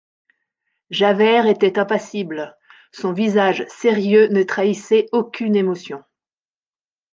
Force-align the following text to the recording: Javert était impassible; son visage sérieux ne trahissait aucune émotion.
Javert 0.89 1.45
était 1.45 1.77
impassible; 1.77 2.57
son 2.91 3.13
visage 3.13 3.67
sérieux 3.67 4.29
ne 4.29 4.41
trahissait 4.41 5.05
aucune 5.11 5.55
émotion. 5.55 6.01